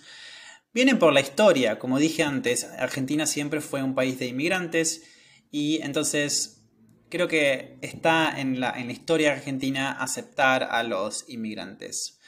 vienen 0.72 1.00
por 1.00 1.12
la 1.12 1.20
historia. 1.20 1.80
Como 1.80 1.98
dije 1.98 2.22
antes, 2.22 2.68
Argentina 2.78 3.26
siempre 3.26 3.60
fue 3.60 3.82
un 3.82 3.96
país 3.96 4.20
de 4.20 4.28
inmigrantes 4.28 5.02
y 5.50 5.82
entonces 5.82 6.62
creo 7.08 7.26
que 7.26 7.76
está 7.82 8.40
en 8.40 8.60
la, 8.60 8.70
en 8.70 8.86
la 8.86 8.92
historia 8.92 9.32
argentina 9.32 9.90
aceptar 9.90 10.62
a 10.62 10.84
los 10.84 11.24
inmigrantes. 11.28 12.19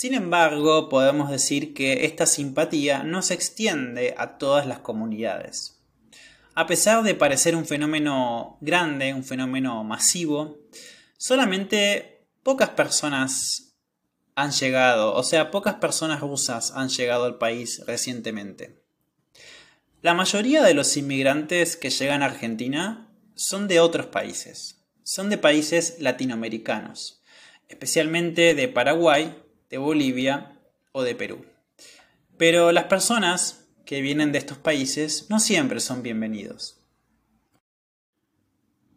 Sin 0.00 0.14
embargo, 0.14 0.88
podemos 0.88 1.28
decir 1.28 1.74
que 1.74 2.04
esta 2.06 2.24
simpatía 2.24 3.02
no 3.02 3.20
se 3.20 3.34
extiende 3.34 4.14
a 4.16 4.38
todas 4.38 4.64
las 4.64 4.78
comunidades. 4.78 5.82
A 6.54 6.68
pesar 6.68 7.02
de 7.02 7.16
parecer 7.16 7.56
un 7.56 7.66
fenómeno 7.66 8.58
grande, 8.60 9.12
un 9.12 9.24
fenómeno 9.24 9.82
masivo, 9.82 10.60
solamente 11.16 12.28
pocas 12.44 12.70
personas 12.70 13.74
han 14.36 14.52
llegado, 14.52 15.14
o 15.14 15.24
sea, 15.24 15.50
pocas 15.50 15.74
personas 15.74 16.20
rusas 16.20 16.70
han 16.76 16.90
llegado 16.90 17.24
al 17.24 17.38
país 17.38 17.82
recientemente. 17.84 18.84
La 20.00 20.14
mayoría 20.14 20.62
de 20.62 20.74
los 20.74 20.96
inmigrantes 20.96 21.76
que 21.76 21.90
llegan 21.90 22.22
a 22.22 22.26
Argentina 22.26 23.12
son 23.34 23.66
de 23.66 23.80
otros 23.80 24.06
países, 24.06 24.86
son 25.02 25.28
de 25.28 25.38
países 25.38 25.96
latinoamericanos. 25.98 27.16
especialmente 27.68 28.54
de 28.54 28.68
Paraguay, 28.68 29.34
de 29.70 29.78
Bolivia 29.78 30.58
o 30.92 31.02
de 31.02 31.14
Perú. 31.14 31.44
Pero 32.36 32.72
las 32.72 32.84
personas 32.84 33.66
que 33.84 34.00
vienen 34.00 34.32
de 34.32 34.38
estos 34.38 34.58
países 34.58 35.26
no 35.28 35.40
siempre 35.40 35.80
son 35.80 36.02
bienvenidos. 36.02 36.76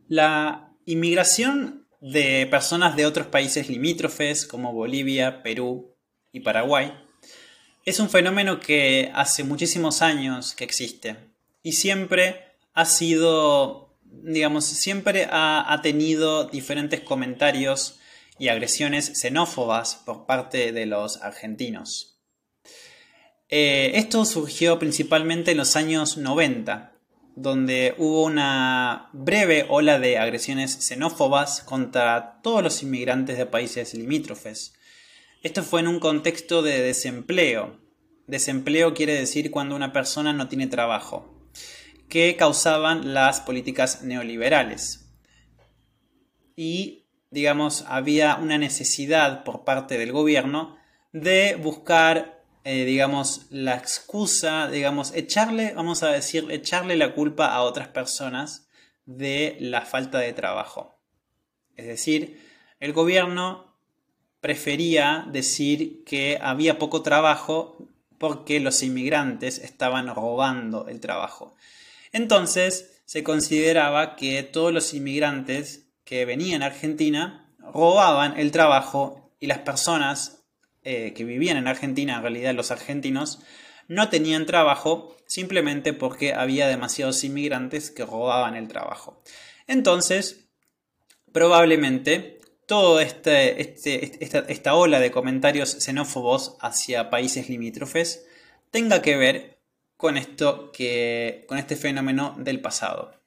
La 0.07 0.73
inmigración 0.85 1.87
de 2.01 2.47
personas 2.49 2.95
de 2.95 3.05
otros 3.05 3.27
países 3.27 3.69
limítrofes 3.69 4.45
como 4.45 4.73
Bolivia, 4.73 5.43
Perú 5.43 5.95
y 6.31 6.41
Paraguay 6.41 6.93
es 7.85 7.99
un 7.99 8.09
fenómeno 8.09 8.59
que 8.59 9.11
hace 9.15 9.43
muchísimos 9.43 10.01
años 10.01 10.53
que 10.53 10.63
existe 10.63 11.15
y 11.63 11.73
siempre 11.73 12.45
ha 12.73 12.85
sido, 12.85 13.95
digamos, 14.03 14.65
siempre 14.65 15.27
ha, 15.31 15.79
tenido 15.81 16.45
diferentes 16.45 17.01
comentarios 17.01 17.99
y 18.41 18.50
agresiones 18.50 19.19
xenófobas 19.19 20.01
por 20.03 20.25
parte 20.25 20.71
de 20.71 20.88
los 20.88 21.21
argentinos. 21.21 22.19
Eh, 23.50 23.91
esto 23.93 24.25
surgió 24.25 24.79
principalmente 24.79 25.51
en 25.51 25.57
los 25.57 25.75
años 25.75 26.17
90, 26.17 26.91
donde 27.36 27.93
hubo 28.00 28.24
una 28.24 29.10
breve 29.13 29.67
ola 29.69 30.00
de 30.00 30.17
agresiones 30.17 30.75
xenófobas 30.81 31.62
contra 31.62 32.41
todos 32.41 32.63
los 32.63 32.81
inmigrantes 32.81 33.38
de 33.38 33.45
países 33.45 33.93
limítrofes. 33.93 34.74
Esto 35.43 35.62
fue 35.62 35.81
en 35.81 35.88
un 35.88 36.00
contexto 36.00 36.63
de 36.63 36.81
desempleo. 36.81 37.79
Desempleo 38.25 38.95
quiere 38.95 39.13
decir 39.13 39.51
cuando 39.51 39.75
una 39.75 39.93
persona 39.93 40.33
no 40.33 40.48
tiene 40.48 40.65
trabajo 40.65 41.31
que 42.10 42.36
causaban 42.38 43.13
las 43.13 43.39
políticas 43.39 44.01
neoliberales. 44.01 45.13
Y, 46.55 47.00
digamos, 47.31 47.85
había 47.88 48.35
una 48.35 48.57
necesidad 48.57 49.43
por 49.43 49.63
parte 49.63 49.97
del 49.97 50.11
gobierno 50.11 50.77
de 51.13 51.55
buscar, 51.55 52.43
eh, 52.63 52.85
digamos, 52.85 53.47
la 53.50 53.75
excusa, 53.75 54.69
digamos, 54.69 55.13
echarle, 55.15 55.73
vamos 55.73 56.03
a 56.03 56.09
decir, 56.09 56.45
echarle 56.51 56.97
la 56.97 57.15
culpa 57.15 57.47
a 57.53 57.63
otras 57.63 57.88
personas 57.88 58.67
de 59.05 59.57
la 59.59 59.81
falta 59.81 60.19
de 60.19 60.33
trabajo. 60.33 61.00
Es 61.77 61.88
decir, 61.88 62.45
el 62.79 62.93
gobierno 62.93 63.77
prefería 64.41 65.25
decir 65.31 66.03
que 66.03 66.38
había 66.41 66.77
poco 66.79 67.01
trabajo 67.01 67.77
porque 68.17 68.59
los 68.59 68.83
inmigrantes 68.83 69.57
estaban 69.57 70.13
robando 70.13 70.88
el 70.88 71.00
trabajo. 71.00 71.55
Entonces 72.11 73.01
se 73.05 73.23
consideraba 73.23 74.15
que 74.15 74.43
todos 74.43 74.73
los 74.73 74.93
inmigrantes 74.93 75.90
que 76.03 76.25
venían 76.25 76.63
a 76.63 76.67
Argentina 76.67 77.53
robaban 77.60 78.39
el 78.39 78.51
trabajo 78.51 79.31
y 79.39 79.48
las 79.48 79.60
personas 79.60 80.43
eh, 80.84 81.13
que 81.13 81.24
vivían 81.24 81.58
en 81.58 81.67
Argentina, 81.67 82.15
en 82.15 82.22
realidad 82.22 82.53
los 82.53 82.72
argentinos, 82.72 83.39
no 83.88 84.10
tenían 84.10 84.46
trabajo 84.46 85.15
simplemente 85.27 85.93
porque 85.93 86.34
había 86.34 86.67
demasiados 86.67 87.24
inmigrantes 87.24 87.91
que 87.91 88.05
robaban 88.05 88.55
el 88.55 88.67
trabajo. 88.67 89.22
Entonces, 89.67 90.50
probablemente 91.31 92.39
toda 92.67 93.03
este, 93.03 93.62
este, 93.62 94.24
esta, 94.24 94.39
esta 94.39 94.75
ola 94.75 95.00
de 95.00 95.12
comentarios 95.12 95.72
xenófobos 95.84 96.58
hacia 96.62 97.10
países 97.10 97.50
limítrofes 97.50 98.25
tenga 98.72 99.01
que 99.01 99.17
ver 99.17 99.60
con 99.98 100.17
esto 100.17 100.72
que 100.72 101.46
con 101.48 101.58
este 101.58 101.75
fenómeno 101.75 102.36
del 102.39 102.62
pasado. 102.62 103.20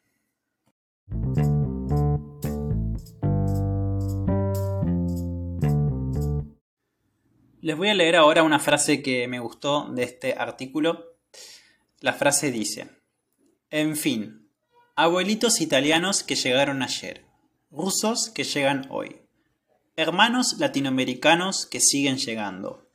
Les 7.64 7.78
voy 7.78 7.88
a 7.88 7.94
leer 7.94 8.16
ahora 8.16 8.42
una 8.42 8.59
frase 8.59 9.02
que 9.02 9.27
me 9.27 9.40
gustó 9.40 9.88
de 9.88 10.03
este 10.03 10.35
artículo. 10.35 11.16
La 12.00 12.12
frase 12.12 12.53
dice, 12.53 12.90
en 13.70 13.96
fin, 13.96 14.50
abuelitos 14.96 15.62
italianos 15.62 16.22
que 16.24 16.35
llegaron 16.35 16.83
ayer, 16.83 17.24
rusos 17.70 18.29
que 18.29 18.44
llegan 18.44 18.87
hoy, 18.90 19.16
hermanos 19.96 20.57
latinoamericanos 20.59 21.64
que 21.64 21.81
siguen 21.81 22.18
llegando, 22.18 22.87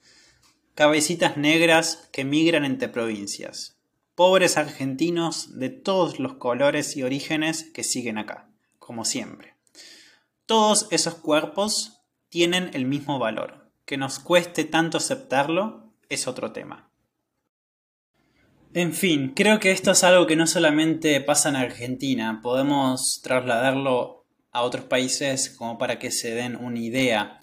cabecitas 0.75 1.35
negras 1.35 2.07
que 2.11 2.23
migran 2.23 2.63
entre 2.63 2.89
provincias, 2.89 3.79
pobres 4.13 4.55
argentinos 4.55 5.57
de 5.57 5.71
todos 5.71 6.19
los 6.19 6.33
colores 6.33 6.95
y 6.95 7.01
orígenes 7.01 7.63
que 7.73 7.83
siguen 7.83 8.19
acá, 8.19 8.47
como 8.77 9.03
siempre. 9.03 9.55
Todos 10.45 10.85
esos 10.91 11.15
cuerpos 11.15 12.03
tienen 12.29 12.69
el 12.75 12.85
mismo 12.85 13.17
valor. 13.17 13.58
Que 13.89 13.97
nos 13.97 14.19
cueste 14.19 14.65
tanto 14.65 14.99
aceptarlo 14.99 15.95
es 16.09 16.27
otro 16.27 16.51
tema. 16.51 16.91
En 18.75 18.93
fin, 18.93 19.33
creo 19.35 19.59
que 19.59 19.71
esto 19.71 19.89
es 19.93 20.03
algo 20.03 20.27
que 20.27 20.35
no 20.35 20.45
solamente 20.45 21.19
pasa 21.21 21.49
en 21.49 21.55
Argentina, 21.55 22.39
podemos 22.43 23.19
trasladarlo 23.23 24.27
a 24.51 24.61
otros 24.61 24.85
países 24.85 25.49
como 25.49 25.79
para 25.79 25.97
que 25.97 26.11
se 26.11 26.35
den 26.35 26.55
una 26.55 26.77
idea 26.77 27.39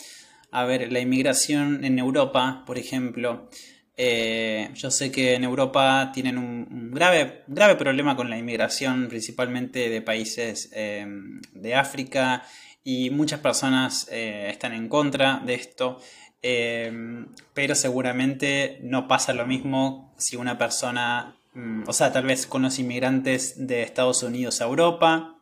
a 0.53 0.65
ver, 0.65 0.93
la 0.93 1.01
inmigración 1.01 1.85
en 1.85 1.99
Europa, 1.99 2.63
por 2.65 2.79
ejemplo, 2.79 3.51
eh, 3.97 4.71
yo 4.75 4.91
sé 4.91 5.11
que 5.11 5.35
en 5.35 5.45
Europa 5.45 6.13
tienen 6.15 6.39
un, 6.39 6.93
grave, 6.93 7.43
grave 7.47 7.75
problema 7.75 8.15
con 8.15 8.31
la 8.31 8.39
inmigración, 8.39 9.09
principalmente 9.09 9.89
de 9.89 10.01
países 10.01 10.71
em, 10.73 11.41
de 11.53 11.75
África, 11.75 12.45
y 12.83 13.11
muchas 13.11 13.41
personas 13.41 14.09
eh, 14.13 14.47
están 14.49 14.73
en 14.73 14.89
contra 14.89 15.43
de 15.45 15.55
esto, 15.55 16.01
em, 16.49 17.27
pero 17.55 17.75
seguramente 17.75 18.79
no 18.83 19.09
pasa 19.09 19.33
lo 19.33 19.47
mismo 19.47 20.15
si 20.17 20.37
una 20.37 20.59
persona, 20.59 21.37
mm, 21.55 21.85
o 21.89 21.93
sea, 21.93 22.13
tal 22.13 22.25
vez 22.27 22.47
con 22.47 22.63
los 22.63 22.79
inmigrantes 22.79 23.67
de 23.67 23.83
Estados 23.83 24.23
Unidos 24.23 24.61
a 24.61 24.67
Europa, 24.67 25.37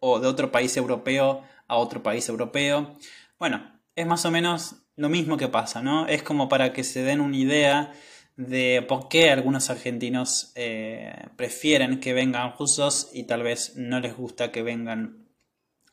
o 0.00 0.20
de 0.20 0.28
otro 0.28 0.52
país 0.52 0.76
europeo 0.76 1.42
a 1.66 1.76
otro 1.76 2.02
país 2.02 2.28
europeo. 2.28 2.98
Bueno, 3.38 3.80
es 3.96 4.06
más 4.06 4.26
o 4.26 4.30
menos 4.30 4.76
lo 4.96 5.08
mismo 5.08 5.38
que 5.38 5.48
pasa, 5.48 5.80
¿no? 5.80 6.06
Es 6.06 6.22
como 6.22 6.50
para 6.50 6.74
que 6.74 6.84
se 6.84 7.02
den 7.02 7.22
una 7.22 7.38
idea 7.38 7.92
de 8.36 8.84
por 8.86 9.08
qué 9.08 9.30
algunos 9.30 9.70
argentinos 9.70 10.52
eh, 10.56 11.14
prefieren 11.36 12.00
que 12.00 12.12
vengan 12.12 12.52
rusos 12.58 13.08
y 13.14 13.24
tal 13.24 13.42
vez 13.42 13.76
no 13.76 13.98
les 14.00 14.14
gusta 14.14 14.52
que 14.52 14.62
vengan, 14.62 15.26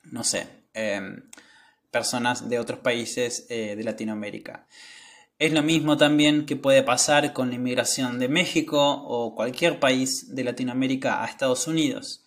no 0.04 0.26
sé, 0.26 0.46
em, 0.74 1.30
personas 1.92 2.50
de 2.50 2.58
otros 2.58 2.80
países 2.80 3.46
eh, 3.50 3.76
de 3.76 3.84
Latinoamérica. 3.84 4.68
Es 5.38 5.54
lo 5.54 5.62
mismo 5.62 5.98
también 5.98 6.46
que 6.46 6.56
puede 6.56 6.84
pasar 6.84 7.34
con 7.34 7.50
la 7.50 7.56
inmigración 7.56 8.20
de 8.20 8.30
México 8.30 8.80
o 8.80 9.36
cualquier 9.36 9.80
país 9.80 10.34
de 10.34 10.44
Latinoamérica 10.44 11.24
a 11.24 11.28
Estados 11.28 11.68
Unidos. 11.68 12.26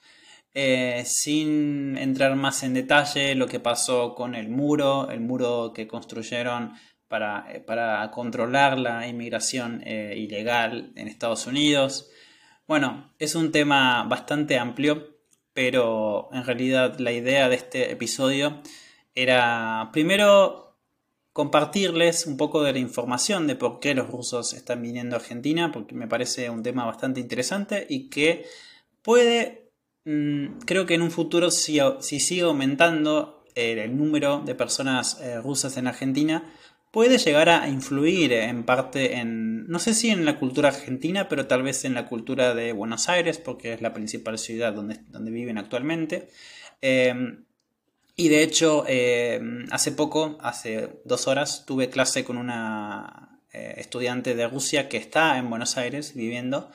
Eh, 0.53 1.03
sin 1.07 1.96
entrar 1.96 2.37
más 2.37 2.62
en 2.62 2.74
detalle 2.74 3.35
lo 3.35 3.48
que 3.48 3.59
pasó 3.59 4.14
con 4.14 4.37
el 4.37 4.48
muro, 4.48 5.11
el 5.11 5.20
muro 5.20 5.72
que 5.74 5.88
construyeron 5.88 6.74
para, 7.09 7.46
eh, 7.53 7.64
controlar 8.12 8.79
la 8.79 9.07
inmigración 9.07 9.83
ilegal 9.87 10.92
en 10.96 11.09
Estados 11.09 11.46
Unidos. 11.46 12.11
Bueno, 12.66 13.12
es 13.18 13.35
un 13.35 13.53
tema 13.53 14.05
bastante 14.05 14.59
amplio, 14.59 15.18
pero 15.53 16.29
en 16.33 16.44
realidad 16.44 16.98
la 16.98 17.12
idea 17.12 17.48
de 17.48 17.57
este 17.57 17.92
episodio 17.92 18.62
era 19.14 19.90
primero 19.92 20.79
compartirles 21.33 22.27
un 22.27 22.37
poco 22.37 22.62
de 22.62 22.72
la 22.72 22.79
información 22.79 23.46
de 23.46 23.57
por 23.57 23.81
qué 23.81 23.94
los 23.94 24.09
rusos 24.09 24.53
están 24.53 24.83
viniendo 24.83 25.16
a 25.16 25.18
Argentina, 25.18 25.72
porque 25.72 25.94
me 25.94 26.07
parece 26.07 26.50
un 26.50 26.62
tema 26.62 26.85
bastante 26.87 27.20
interesante 27.20 27.87
y 27.88 28.09
que 28.09 28.46
puede 29.03 29.64
Mm, 30.05 30.59
creo 30.66 30.85
que 30.87 30.94
en 30.94 31.03
un 31.03 31.11
futuro, 31.11 31.50
si, 31.50 31.81
sigue 32.00 32.42
aumentando 32.42 33.42
eh, 33.55 33.72
el 33.85 33.96
número 33.96 34.40
de 34.44 34.55
personas 34.55 35.18
eh, 35.20 35.40
rusas 35.40 35.77
en 35.77 35.87
Argentina, 35.87 36.53
puede 36.90 37.18
llegar 37.18 37.48
a 37.48 37.68
influir 37.68 38.33
en 38.33 38.64
parte 38.64 39.16
en, 39.16 39.66
no 39.66 39.79
sé 39.79 39.94
si 39.94 40.11
en 40.11 40.24
la 40.24 40.38
cultura 40.38 40.68
argentina, 40.68 41.29
pero 41.29 41.46
tal 41.46 41.62
vez 41.62 41.85
en 41.85 41.94
la 41.94 42.07
cultura 42.07 42.55
de 42.55 42.72
Buenos 42.72 43.09
Aires, 43.09 43.38
porque 43.38 43.72
es 43.72 43.81
la 43.83 43.94
principal 43.94 44.38
ciudad 44.38 44.72
donde, 44.74 45.00
donde 45.09 45.31
viven 45.31 45.59
actualmente. 45.59 46.29
Em, 46.81 47.44
y 48.16 48.29
de 48.29 48.42
hecho, 48.42 48.85
em, 48.87 49.66
hace 49.70 49.90
poco, 49.92 50.38
hace 50.40 51.00
dos 51.05 51.27
horas, 51.27 51.64
tuve 51.66 51.90
clase 51.90 52.24
con 52.24 52.37
una 52.37 53.40
eh, 53.53 53.74
estudiante 53.79 54.35
de 54.35 54.48
Rusia 54.48 54.88
que 54.88 54.96
está 54.96 55.37
en 55.38 55.50
Buenos 55.50 55.77
Aires 55.77 56.14
viviendo 56.14 56.70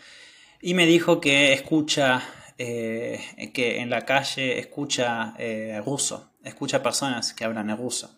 y 0.62 0.74
me 0.74 0.86
dijo 0.86 1.22
que 1.22 1.54
escucha 1.54 2.22
eh, 2.58 3.52
que 3.54 3.80
en 3.80 3.90
la 3.90 4.06
calle 4.06 4.60
escucha 4.60 5.34
eh, 5.38 5.82
ruso, 5.86 6.34
escucha 6.44 6.84
personas 6.84 7.34
que 7.34 7.46
hablan 7.46 7.76
ruso. 7.78 8.18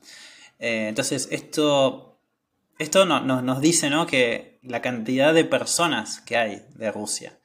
Entonces, 0.64 1.28
esto, 1.32 2.22
esto 2.78 3.06
nos 3.06 3.62
dice 3.62 3.90
que 4.08 4.60
la 4.62 4.82
cantidad 4.82 5.34
de 5.34 5.44
personas 5.44 6.22
que 6.22 6.38
hay 6.38 6.62
de 6.76 6.92
Rusia, 6.92 7.40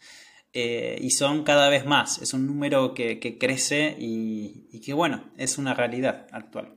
y 0.56 1.10
son 1.10 1.44
cada 1.44 1.68
vez 1.68 1.84
más, 1.84 2.22
es 2.22 2.32
un 2.32 2.46
número 2.46 2.94
que, 2.94 3.36
crece 3.38 3.96
y, 3.98 4.80
que, 4.84 4.92
bueno, 4.92 5.24
es 5.36 5.58
una 5.58 5.74
realidad 5.74 6.26
actual. 6.32 6.74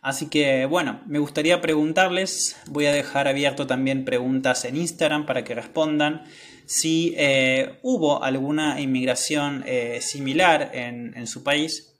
Así 0.00 0.28
que 0.28 0.64
bueno, 0.66 1.02
me 1.06 1.18
gustaría 1.18 1.60
preguntarles, 1.60 2.56
voy 2.68 2.86
a 2.86 2.92
dejar 2.92 3.26
abierto 3.26 3.66
también 3.66 4.04
preguntas 4.04 4.64
en 4.64 4.76
Instagram 4.76 5.26
para 5.26 5.42
que 5.42 5.54
respondan 5.54 6.22
si 6.68 7.14
eh, 7.16 7.78
hubo 7.82 8.22
alguna 8.22 8.78
inmigración 8.78 9.64
eh, 9.66 10.00
similar 10.02 10.70
en, 10.74 11.26
su 11.26 11.42
país 11.42 11.98